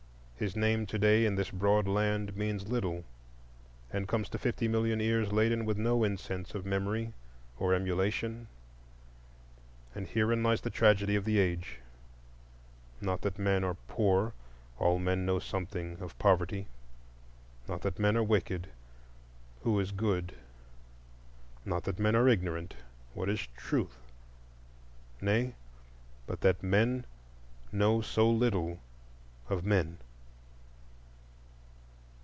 His 0.41 0.55
name 0.55 0.87
to 0.87 0.97
day, 0.97 1.27
in 1.27 1.35
this 1.35 1.51
broad 1.51 1.87
land, 1.87 2.35
means 2.35 2.67
little, 2.67 3.03
and 3.93 4.07
comes 4.07 4.27
to 4.29 4.39
fifty 4.39 4.67
million 4.67 4.99
ears 4.99 5.31
laden 5.31 5.65
with 5.65 5.77
no 5.77 6.03
incense 6.03 6.55
of 6.55 6.65
memory 6.65 7.13
or 7.59 7.75
emulation. 7.75 8.47
And 9.93 10.07
herein 10.07 10.41
lies 10.41 10.61
the 10.61 10.71
tragedy 10.71 11.15
of 11.15 11.25
the 11.25 11.37
age: 11.37 11.77
not 12.99 13.21
that 13.21 13.37
men 13.37 13.63
are 13.63 13.75
poor,—all 13.87 14.97
men 14.97 15.27
know 15.27 15.37
something 15.37 15.97
of 16.01 16.17
poverty; 16.17 16.65
not 17.67 17.83
that 17.83 17.99
men 17.99 18.17
are 18.17 18.23
wicked,—who 18.23 19.79
is 19.79 19.91
good? 19.91 20.33
not 21.65 21.83
that 21.83 21.99
men 21.99 22.15
are 22.15 22.27
ignorant,—what 22.27 23.29
is 23.29 23.45
Truth? 23.55 23.99
Nay, 25.21 25.53
but 26.25 26.41
that 26.41 26.63
men 26.63 27.05
know 27.71 28.01
so 28.01 28.27
little 28.27 28.79
of 29.47 29.63
men. 29.63 29.99